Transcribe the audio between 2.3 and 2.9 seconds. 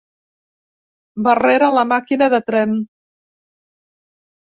de tren.